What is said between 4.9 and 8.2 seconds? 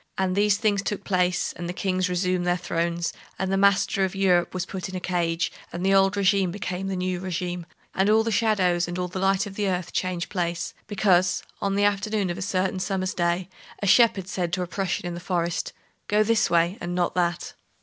a cage, and the old regime became the new regime, and